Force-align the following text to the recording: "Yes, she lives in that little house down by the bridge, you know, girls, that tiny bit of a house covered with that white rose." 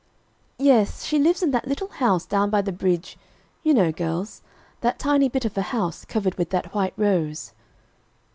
"Yes, 0.57 1.03
she 1.05 1.19
lives 1.19 1.43
in 1.43 1.51
that 1.51 1.67
little 1.67 1.89
house 1.89 2.25
down 2.25 2.49
by 2.49 2.63
the 2.63 2.71
bridge, 2.71 3.19
you 3.61 3.71
know, 3.71 3.91
girls, 3.91 4.41
that 4.79 4.97
tiny 4.97 5.29
bit 5.29 5.45
of 5.45 5.55
a 5.55 5.61
house 5.61 6.05
covered 6.05 6.39
with 6.39 6.49
that 6.49 6.73
white 6.73 6.93
rose." 6.97 7.53